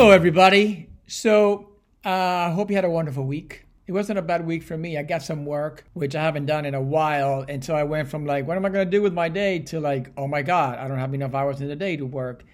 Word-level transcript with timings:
Hello, 0.00 0.12
everybody. 0.12 0.88
So, 1.08 1.72
uh, 2.06 2.08
I 2.08 2.52
hope 2.52 2.70
you 2.70 2.74
had 2.74 2.86
a 2.86 2.90
wonderful 2.90 3.24
week. 3.24 3.66
It 3.86 3.92
wasn't 3.92 4.18
a 4.18 4.22
bad 4.22 4.46
week 4.46 4.62
for 4.62 4.74
me. 4.74 4.96
I 4.96 5.02
got 5.02 5.22
some 5.22 5.44
work, 5.44 5.84
which 5.92 6.16
I 6.16 6.22
haven't 6.22 6.46
done 6.46 6.64
in 6.64 6.74
a 6.74 6.80
while. 6.80 7.44
And 7.46 7.62
so 7.62 7.74
I 7.74 7.82
went 7.82 8.08
from 8.08 8.24
like, 8.24 8.46
what 8.46 8.56
am 8.56 8.64
I 8.64 8.70
going 8.70 8.86
to 8.86 8.90
do 8.90 9.02
with 9.02 9.12
my 9.12 9.28
day 9.28 9.58
to 9.58 9.78
like, 9.78 10.10
oh 10.16 10.26
my 10.26 10.40
God, 10.40 10.78
I 10.78 10.88
don't 10.88 10.98
have 10.98 11.12
enough 11.12 11.34
hours 11.34 11.60
in 11.60 11.68
the 11.68 11.76
day 11.76 11.98
to 11.98 12.06
work. 12.06 12.44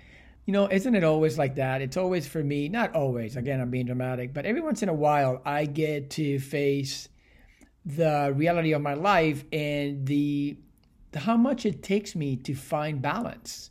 You 0.44 0.54
know, 0.54 0.68
isn't 0.68 0.92
it 0.92 1.04
always 1.04 1.38
like 1.38 1.54
that? 1.54 1.82
It's 1.82 1.96
always 1.96 2.26
for 2.26 2.42
me, 2.42 2.68
not 2.68 2.96
always, 2.96 3.36
again, 3.36 3.60
I'm 3.60 3.70
being 3.70 3.86
dramatic, 3.86 4.34
but 4.34 4.44
every 4.44 4.60
once 4.60 4.82
in 4.82 4.88
a 4.88 4.92
while, 4.92 5.40
I 5.44 5.66
get 5.66 6.10
to 6.10 6.40
face 6.40 7.08
the 7.84 8.32
reality 8.34 8.72
of 8.72 8.82
my 8.82 8.94
life 8.94 9.44
and 9.52 10.04
the, 10.04 10.56
the 11.12 11.20
how 11.20 11.36
much 11.36 11.64
it 11.64 11.84
takes 11.84 12.16
me 12.16 12.34
to 12.38 12.56
find 12.56 13.00
balance. 13.00 13.70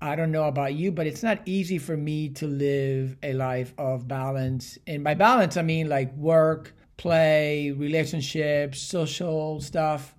I 0.00 0.14
don't 0.14 0.30
know 0.30 0.44
about 0.44 0.74
you, 0.74 0.92
but 0.92 1.06
it's 1.06 1.22
not 1.22 1.40
easy 1.46 1.78
for 1.78 1.96
me 1.96 2.28
to 2.30 2.46
live 2.46 3.16
a 3.22 3.32
life 3.32 3.72
of 3.78 4.06
balance. 4.06 4.78
And 4.86 5.02
by 5.02 5.14
balance, 5.14 5.56
I 5.56 5.62
mean 5.62 5.88
like 5.88 6.14
work, 6.14 6.74
play, 6.96 7.70
relationships, 7.70 8.80
social 8.80 9.60
stuff. 9.60 10.14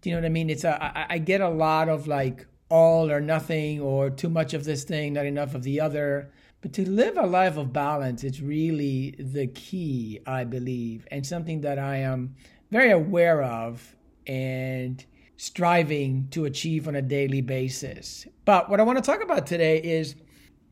Do 0.00 0.10
you 0.10 0.16
know 0.16 0.22
what 0.22 0.26
I 0.26 0.30
mean? 0.30 0.50
It's 0.50 0.64
a 0.64 0.82
I, 0.82 1.14
I 1.14 1.18
get 1.18 1.40
a 1.40 1.48
lot 1.48 1.88
of 1.88 2.06
like 2.08 2.46
all 2.68 3.10
or 3.10 3.20
nothing 3.20 3.80
or 3.80 4.10
too 4.10 4.28
much 4.28 4.52
of 4.52 4.64
this 4.64 4.84
thing, 4.84 5.12
not 5.12 5.26
enough 5.26 5.54
of 5.54 5.62
the 5.62 5.80
other. 5.80 6.32
But 6.60 6.72
to 6.74 6.88
live 6.88 7.16
a 7.16 7.26
life 7.26 7.56
of 7.56 7.72
balance, 7.72 8.24
it's 8.24 8.40
really 8.40 9.14
the 9.18 9.46
key, 9.48 10.20
I 10.26 10.44
believe, 10.44 11.06
and 11.10 11.24
something 11.24 11.60
that 11.60 11.78
I 11.78 11.98
am 11.98 12.34
very 12.70 12.90
aware 12.90 13.42
of 13.42 13.94
and 14.26 15.04
striving 15.36 16.28
to 16.30 16.44
achieve 16.44 16.86
on 16.86 16.94
a 16.94 17.02
daily 17.02 17.40
basis. 17.40 18.26
But 18.44 18.70
what 18.70 18.80
I 18.80 18.82
want 18.84 18.98
to 18.98 19.02
talk 19.02 19.22
about 19.22 19.46
today 19.46 19.78
is 19.78 20.14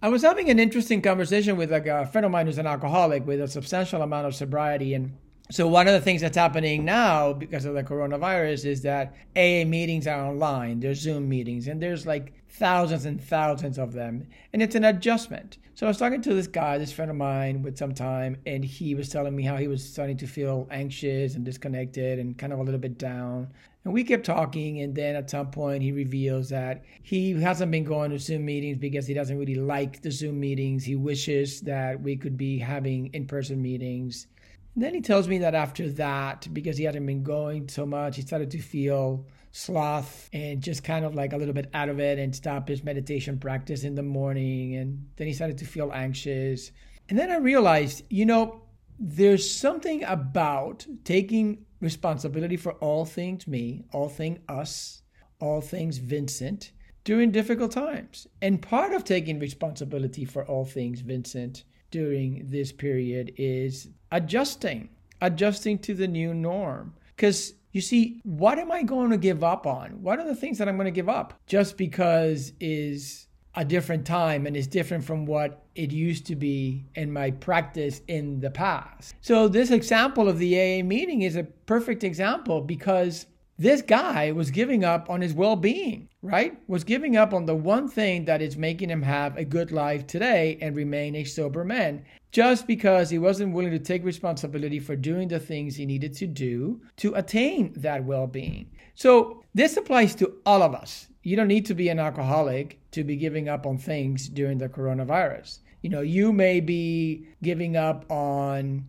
I 0.00 0.08
was 0.08 0.22
having 0.22 0.50
an 0.50 0.58
interesting 0.58 1.02
conversation 1.02 1.56
with 1.56 1.70
like 1.70 1.86
a 1.86 2.06
friend 2.06 2.24
of 2.24 2.30
mine 2.32 2.46
who's 2.46 2.58
an 2.58 2.66
alcoholic 2.66 3.26
with 3.26 3.40
a 3.40 3.48
substantial 3.48 4.02
amount 4.02 4.26
of 4.26 4.34
sobriety 4.34 4.94
and 4.94 5.16
so 5.52 5.68
one 5.68 5.86
of 5.86 5.92
the 5.92 6.00
things 6.00 6.22
that's 6.22 6.36
happening 6.36 6.82
now 6.82 7.34
because 7.34 7.66
of 7.66 7.74
the 7.74 7.82
coronavirus 7.82 8.64
is 8.64 8.80
that 8.82 9.14
AA 9.36 9.66
meetings 9.66 10.06
are 10.06 10.24
online. 10.24 10.80
There's 10.80 11.00
Zoom 11.00 11.28
meetings, 11.28 11.68
and 11.68 11.82
there's 11.82 12.06
like 12.06 12.32
thousands 12.48 13.04
and 13.04 13.22
thousands 13.22 13.78
of 13.78 13.92
them, 13.92 14.26
and 14.54 14.62
it's 14.62 14.74
an 14.74 14.84
adjustment. 14.84 15.58
So 15.74 15.86
I 15.86 15.90
was 15.90 15.98
talking 15.98 16.22
to 16.22 16.32
this 16.32 16.46
guy, 16.46 16.78
this 16.78 16.92
friend 16.92 17.10
of 17.10 17.18
mine, 17.18 17.60
with 17.62 17.76
some 17.76 17.92
time, 17.92 18.38
and 18.46 18.64
he 18.64 18.94
was 18.94 19.10
telling 19.10 19.36
me 19.36 19.42
how 19.42 19.58
he 19.58 19.68
was 19.68 19.86
starting 19.86 20.16
to 20.18 20.26
feel 20.26 20.68
anxious 20.70 21.34
and 21.34 21.44
disconnected 21.44 22.18
and 22.18 22.38
kind 22.38 22.54
of 22.54 22.58
a 22.58 22.62
little 22.62 22.80
bit 22.80 22.96
down. 22.96 23.48
And 23.84 23.92
we 23.92 24.04
kept 24.04 24.24
talking, 24.24 24.80
and 24.80 24.94
then 24.94 25.16
at 25.16 25.28
some 25.28 25.50
point 25.50 25.82
he 25.82 25.92
reveals 25.92 26.48
that 26.48 26.82
he 27.02 27.32
hasn't 27.32 27.72
been 27.72 27.84
going 27.84 28.10
to 28.12 28.18
Zoom 28.18 28.46
meetings 28.46 28.78
because 28.78 29.06
he 29.06 29.12
doesn't 29.12 29.38
really 29.38 29.56
like 29.56 30.00
the 30.00 30.10
Zoom 30.10 30.40
meetings. 30.40 30.84
He 30.84 30.96
wishes 30.96 31.60
that 31.62 32.00
we 32.00 32.16
could 32.16 32.38
be 32.38 32.58
having 32.58 33.08
in-person 33.12 33.60
meetings 33.60 34.26
and 34.26 34.32
then 34.74 34.94
he 34.94 35.00
tells 35.00 35.28
me 35.28 35.38
that 35.38 35.54
after 35.54 35.90
that, 35.92 36.48
because 36.52 36.78
he 36.78 36.84
hadn't 36.84 37.04
been 37.06 37.22
going 37.22 37.68
so 37.68 37.84
much, 37.84 38.16
he 38.16 38.22
started 38.22 38.50
to 38.52 38.58
feel 38.58 39.26
sloth 39.50 40.30
and 40.32 40.62
just 40.62 40.82
kind 40.82 41.04
of 41.04 41.14
like 41.14 41.34
a 41.34 41.36
little 41.36 41.52
bit 41.52 41.68
out 41.74 41.90
of 41.90 42.00
it 42.00 42.18
and 42.18 42.34
stop 42.34 42.68
his 42.68 42.82
meditation 42.82 43.38
practice 43.38 43.84
in 43.84 43.94
the 43.94 44.02
morning. 44.02 44.76
And 44.76 45.06
then 45.16 45.26
he 45.26 45.34
started 45.34 45.58
to 45.58 45.66
feel 45.66 45.92
anxious. 45.92 46.72
And 47.08 47.18
then 47.18 47.30
I 47.30 47.36
realized, 47.36 48.04
you 48.08 48.24
know, 48.24 48.62
there's 48.98 49.50
something 49.50 50.04
about 50.04 50.86
taking 51.04 51.66
responsibility 51.80 52.56
for 52.56 52.72
all 52.74 53.04
things 53.04 53.46
me, 53.46 53.84
all 53.92 54.08
things 54.08 54.38
us, 54.48 55.02
all 55.38 55.60
things 55.60 55.98
Vincent 55.98 56.72
during 57.04 57.30
difficult 57.30 57.72
times. 57.72 58.26
And 58.40 58.62
part 58.62 58.92
of 58.92 59.04
taking 59.04 59.38
responsibility 59.38 60.24
for 60.24 60.46
all 60.46 60.64
things 60.64 61.00
Vincent 61.00 61.64
during 61.92 62.48
this 62.50 62.72
period 62.72 63.32
is 63.36 63.88
adjusting, 64.10 64.88
adjusting 65.20 65.78
to 65.78 65.94
the 65.94 66.08
new 66.08 66.34
norm. 66.34 66.94
Because 67.14 67.54
you 67.70 67.80
see, 67.80 68.20
what 68.24 68.58
am 68.58 68.72
I 68.72 68.82
going 68.82 69.10
to 69.10 69.16
give 69.16 69.44
up 69.44 69.66
on? 69.66 70.02
What 70.02 70.18
are 70.18 70.26
the 70.26 70.34
things 70.34 70.58
that 70.58 70.68
I'm 70.68 70.76
going 70.76 70.86
to 70.86 70.90
give 70.90 71.08
up 71.08 71.34
just 71.46 71.76
because 71.76 72.52
is 72.58 73.28
a 73.54 73.64
different 73.64 74.06
time 74.06 74.46
and 74.46 74.56
is 74.56 74.66
different 74.66 75.04
from 75.04 75.26
what 75.26 75.66
it 75.74 75.92
used 75.92 76.26
to 76.26 76.36
be 76.36 76.86
in 76.94 77.12
my 77.12 77.30
practice 77.30 78.00
in 78.08 78.40
the 78.40 78.50
past. 78.50 79.14
So 79.20 79.46
this 79.46 79.70
example 79.70 80.28
of 80.28 80.38
the 80.38 80.54
AA 80.58 80.82
meeting 80.82 81.22
is 81.22 81.36
a 81.36 81.44
perfect 81.44 82.02
example 82.02 82.62
because 82.62 83.26
this 83.58 83.82
guy 83.82 84.32
was 84.32 84.50
giving 84.50 84.84
up 84.84 85.08
on 85.10 85.20
his 85.20 85.34
well 85.34 85.56
being, 85.56 86.08
right? 86.22 86.58
Was 86.68 86.84
giving 86.84 87.16
up 87.16 87.34
on 87.34 87.46
the 87.46 87.54
one 87.54 87.88
thing 87.88 88.24
that 88.24 88.42
is 88.42 88.56
making 88.56 88.90
him 88.90 89.02
have 89.02 89.36
a 89.36 89.44
good 89.44 89.70
life 89.70 90.06
today 90.06 90.58
and 90.60 90.74
remain 90.74 91.14
a 91.14 91.24
sober 91.24 91.64
man 91.64 92.04
just 92.32 92.66
because 92.66 93.10
he 93.10 93.18
wasn't 93.18 93.52
willing 93.52 93.70
to 93.70 93.78
take 93.78 94.04
responsibility 94.04 94.80
for 94.80 94.96
doing 94.96 95.28
the 95.28 95.38
things 95.38 95.76
he 95.76 95.84
needed 95.84 96.14
to 96.14 96.26
do 96.26 96.80
to 96.96 97.14
attain 97.14 97.72
that 97.76 98.04
well 98.04 98.26
being. 98.26 98.70
So, 98.94 99.44
this 99.54 99.76
applies 99.76 100.14
to 100.16 100.34
all 100.46 100.62
of 100.62 100.74
us. 100.74 101.08
You 101.22 101.36
don't 101.36 101.48
need 101.48 101.66
to 101.66 101.74
be 101.74 101.88
an 101.88 101.98
alcoholic 101.98 102.80
to 102.92 103.04
be 103.04 103.16
giving 103.16 103.48
up 103.48 103.66
on 103.66 103.78
things 103.78 104.28
during 104.28 104.58
the 104.58 104.68
coronavirus. 104.68 105.58
You 105.82 105.90
know, 105.90 106.00
you 106.00 106.32
may 106.32 106.60
be 106.60 107.26
giving 107.42 107.76
up 107.76 108.10
on 108.10 108.86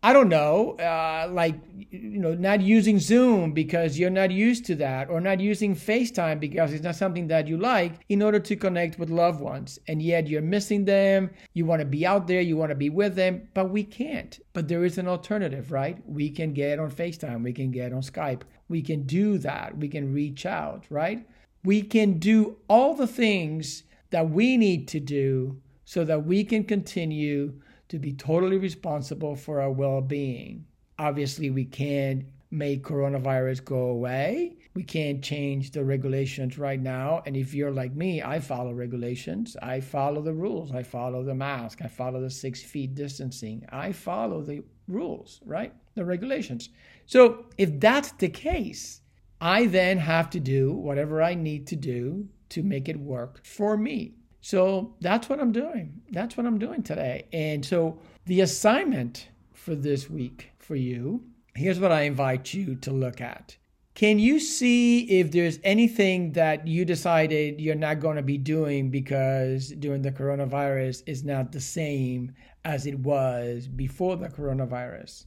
I 0.00 0.12
don't 0.12 0.28
know, 0.28 0.76
uh, 0.78 1.28
like, 1.32 1.56
you 1.90 2.20
know, 2.20 2.32
not 2.34 2.60
using 2.60 3.00
Zoom 3.00 3.50
because 3.52 3.98
you're 3.98 4.10
not 4.10 4.30
used 4.30 4.64
to 4.66 4.76
that, 4.76 5.10
or 5.10 5.20
not 5.20 5.40
using 5.40 5.74
FaceTime 5.74 6.38
because 6.38 6.72
it's 6.72 6.84
not 6.84 6.94
something 6.94 7.26
that 7.28 7.48
you 7.48 7.56
like 7.56 7.94
in 8.08 8.22
order 8.22 8.38
to 8.38 8.54
connect 8.54 9.00
with 9.00 9.10
loved 9.10 9.40
ones. 9.40 9.80
And 9.88 10.00
yet 10.00 10.28
you're 10.28 10.40
missing 10.40 10.84
them. 10.84 11.30
You 11.52 11.66
want 11.66 11.80
to 11.80 11.86
be 11.86 12.06
out 12.06 12.28
there, 12.28 12.40
you 12.40 12.56
want 12.56 12.70
to 12.70 12.76
be 12.76 12.90
with 12.90 13.16
them, 13.16 13.48
but 13.54 13.70
we 13.70 13.82
can't. 13.82 14.38
But 14.52 14.68
there 14.68 14.84
is 14.84 14.98
an 14.98 15.08
alternative, 15.08 15.72
right? 15.72 15.98
We 16.06 16.30
can 16.30 16.52
get 16.52 16.78
on 16.78 16.92
FaceTime, 16.92 17.42
we 17.42 17.52
can 17.52 17.72
get 17.72 17.92
on 17.92 18.02
Skype, 18.02 18.42
we 18.68 18.82
can 18.82 19.02
do 19.02 19.38
that, 19.38 19.76
we 19.76 19.88
can 19.88 20.12
reach 20.14 20.46
out, 20.46 20.84
right? 20.90 21.26
We 21.64 21.82
can 21.82 22.20
do 22.20 22.58
all 22.68 22.94
the 22.94 23.08
things 23.08 23.82
that 24.10 24.30
we 24.30 24.56
need 24.56 24.86
to 24.88 25.00
do 25.00 25.60
so 25.84 26.04
that 26.04 26.24
we 26.24 26.44
can 26.44 26.62
continue 26.62 27.54
to 27.88 27.98
be 27.98 28.12
totally 28.12 28.58
responsible 28.58 29.34
for 29.36 29.60
our 29.60 29.70
well 29.70 30.00
being. 30.00 30.64
Obviously, 30.98 31.50
we 31.50 31.64
can't 31.64 32.24
make 32.50 32.82
coronavirus 32.82 33.64
go 33.64 33.88
away. 33.88 34.56
We 34.74 34.82
can't 34.82 35.22
change 35.22 35.70
the 35.70 35.84
regulations 35.84 36.58
right 36.58 36.80
now. 36.80 37.22
And 37.26 37.36
if 37.36 37.52
you're 37.52 37.70
like 37.70 37.94
me, 37.94 38.22
I 38.22 38.40
follow 38.40 38.72
regulations. 38.72 39.56
I 39.60 39.80
follow 39.80 40.22
the 40.22 40.32
rules. 40.32 40.72
I 40.72 40.82
follow 40.82 41.22
the 41.22 41.34
mask. 41.34 41.80
I 41.82 41.88
follow 41.88 42.20
the 42.20 42.30
six 42.30 42.62
feet 42.62 42.94
distancing. 42.94 43.66
I 43.70 43.92
follow 43.92 44.42
the 44.42 44.62
rules, 44.86 45.40
right? 45.44 45.72
The 45.94 46.04
regulations. 46.04 46.70
So 47.06 47.46
if 47.58 47.78
that's 47.80 48.12
the 48.12 48.28
case, 48.28 49.02
I 49.40 49.66
then 49.66 49.98
have 49.98 50.30
to 50.30 50.40
do 50.40 50.72
whatever 50.72 51.22
I 51.22 51.34
need 51.34 51.66
to 51.68 51.76
do 51.76 52.28
to 52.50 52.62
make 52.62 52.88
it 52.88 52.98
work 52.98 53.44
for 53.44 53.76
me. 53.76 54.14
So 54.40 54.94
that's 55.00 55.28
what 55.28 55.40
I'm 55.40 55.52
doing. 55.52 56.00
That's 56.10 56.36
what 56.36 56.46
I'm 56.46 56.58
doing 56.58 56.82
today. 56.82 57.26
And 57.32 57.64
so 57.64 57.98
the 58.26 58.40
assignment 58.40 59.28
for 59.52 59.74
this 59.74 60.08
week 60.08 60.50
for 60.58 60.76
you, 60.76 61.24
here's 61.54 61.80
what 61.80 61.92
I 61.92 62.02
invite 62.02 62.54
you 62.54 62.76
to 62.76 62.92
look 62.92 63.20
at. 63.20 63.56
Can 63.94 64.20
you 64.20 64.38
see 64.38 65.00
if 65.18 65.32
there's 65.32 65.58
anything 65.64 66.30
that 66.32 66.68
you 66.68 66.84
decided 66.84 67.60
you're 67.60 67.74
not 67.74 67.98
going 67.98 68.14
to 68.14 68.22
be 68.22 68.38
doing 68.38 68.90
because 68.90 69.70
during 69.70 70.02
the 70.02 70.12
coronavirus 70.12 71.02
is 71.06 71.24
not 71.24 71.50
the 71.50 71.60
same 71.60 72.32
as 72.64 72.86
it 72.86 73.00
was 73.00 73.66
before 73.66 74.16
the 74.16 74.28
coronavirus? 74.28 75.24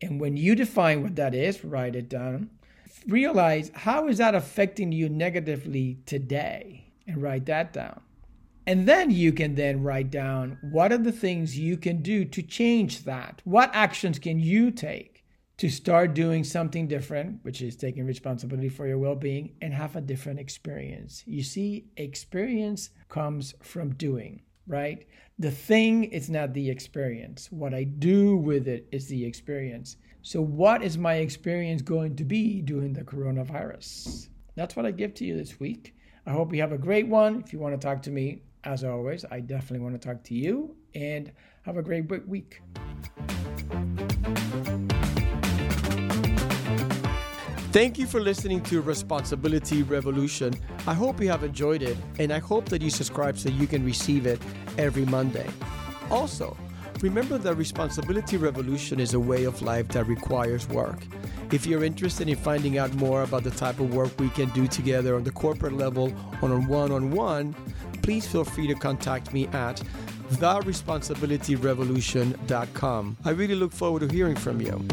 And 0.00 0.18
when 0.18 0.38
you 0.38 0.54
define 0.54 1.02
what 1.02 1.16
that 1.16 1.34
is, 1.34 1.62
write 1.62 1.94
it 1.94 2.08
down. 2.08 2.48
Realize 3.06 3.70
how 3.74 4.08
is 4.08 4.16
that 4.16 4.34
affecting 4.34 4.92
you 4.92 5.10
negatively 5.10 5.98
today 6.06 6.92
and 7.06 7.22
write 7.22 7.44
that 7.46 7.74
down. 7.74 8.00
And 8.66 8.88
then 8.88 9.10
you 9.10 9.32
can 9.32 9.54
then 9.54 9.82
write 9.82 10.10
down 10.10 10.58
what 10.62 10.92
are 10.92 10.98
the 10.98 11.12
things 11.12 11.58
you 11.58 11.76
can 11.76 12.02
do 12.02 12.24
to 12.24 12.42
change 12.42 13.04
that? 13.04 13.40
What 13.44 13.70
actions 13.72 14.18
can 14.18 14.40
you 14.40 14.70
take 14.72 15.24
to 15.58 15.70
start 15.70 16.14
doing 16.14 16.44
something 16.44 16.88
different, 16.88 17.38
which 17.42 17.62
is 17.62 17.76
taking 17.76 18.04
responsibility 18.04 18.68
for 18.68 18.86
your 18.86 18.98
well 18.98 19.14
being 19.14 19.54
and 19.62 19.72
have 19.72 19.94
a 19.96 20.00
different 20.00 20.40
experience? 20.40 21.22
You 21.26 21.42
see, 21.42 21.86
experience 21.96 22.90
comes 23.08 23.54
from 23.62 23.94
doing. 23.94 24.42
right? 24.66 25.06
The 25.38 25.50
thing 25.50 26.04
is 26.04 26.28
not 26.28 26.52
the 26.52 26.68
experience. 26.70 27.48
What 27.52 27.74
I 27.74 27.84
do 27.84 28.36
with 28.36 28.66
it 28.68 28.88
is 28.90 29.06
the 29.06 29.24
experience. 29.24 29.96
So, 30.22 30.40
what 30.40 30.82
is 30.82 30.98
my 30.98 31.14
experience 31.16 31.82
going 31.82 32.16
to 32.16 32.24
be 32.24 32.62
during 32.62 32.92
the 32.92 33.04
coronavirus? 33.04 34.28
That's 34.56 34.74
what 34.74 34.86
I 34.86 34.90
give 34.90 35.14
to 35.14 35.24
you 35.24 35.36
this 35.36 35.60
week. 35.60 35.94
I 36.26 36.32
hope 36.32 36.52
you 36.52 36.60
have 36.60 36.72
a 36.72 36.78
great 36.78 37.06
one. 37.06 37.42
If 37.44 37.52
you 37.52 37.60
want 37.60 37.80
to 37.80 37.86
talk 37.86 38.02
to 38.02 38.10
me, 38.10 38.42
as 38.66 38.82
always, 38.82 39.24
I 39.30 39.40
definitely 39.40 39.78
want 39.78 40.00
to 40.00 40.08
talk 40.08 40.24
to 40.24 40.34
you 40.34 40.74
and 40.94 41.30
have 41.62 41.76
a 41.76 41.82
great 41.82 42.08
week. 42.26 42.60
Thank 47.70 47.98
you 47.98 48.06
for 48.06 48.20
listening 48.20 48.62
to 48.64 48.80
Responsibility 48.80 49.82
Revolution. 49.82 50.54
I 50.86 50.94
hope 50.94 51.20
you 51.20 51.28
have 51.28 51.44
enjoyed 51.44 51.82
it, 51.82 51.96
and 52.18 52.32
I 52.32 52.38
hope 52.38 52.68
that 52.70 52.82
you 52.82 52.90
subscribe 52.90 53.38
so 53.38 53.50
you 53.50 53.66
can 53.66 53.84
receive 53.84 54.26
it 54.26 54.40
every 54.78 55.04
Monday. 55.04 55.48
Also, 56.10 56.56
remember 57.00 57.38
that 57.38 57.54
Responsibility 57.54 58.36
Revolution 58.36 58.98
is 58.98 59.14
a 59.14 59.20
way 59.20 59.44
of 59.44 59.62
life 59.62 59.88
that 59.88 60.06
requires 60.06 60.68
work. 60.68 60.98
If 61.52 61.64
you're 61.64 61.84
interested 61.84 62.28
in 62.28 62.34
finding 62.36 62.76
out 62.76 62.92
more 62.94 63.22
about 63.22 63.44
the 63.44 63.52
type 63.52 63.78
of 63.78 63.94
work 63.94 64.18
we 64.18 64.30
can 64.30 64.48
do 64.50 64.66
together 64.66 65.14
on 65.14 65.22
the 65.22 65.30
corporate 65.30 65.74
level 65.74 66.12
on 66.42 66.50
a 66.50 66.58
one 66.58 66.90
on 66.90 67.12
one, 67.12 67.54
please 68.02 68.26
feel 68.26 68.44
free 68.44 68.66
to 68.66 68.74
contact 68.74 69.32
me 69.32 69.46
at 69.48 69.80
theresponsibilityrevolution.com. 70.32 73.16
I 73.24 73.30
really 73.30 73.54
look 73.54 73.72
forward 73.72 74.00
to 74.00 74.08
hearing 74.08 74.36
from 74.36 74.60
you. 74.60 74.84